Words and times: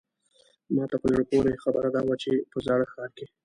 ماته 0.75 0.95
په 1.01 1.07
زړه 1.11 1.23
پورې 1.29 1.61
خبره 1.63 1.87
دا 1.95 2.01
وه 2.07 2.15
چې 2.23 2.31
په 2.51 2.57
زاړه 2.65 2.85
ښار 2.93 3.09
کې. 3.17 3.25